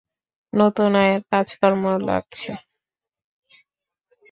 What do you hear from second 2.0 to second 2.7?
লাগছে?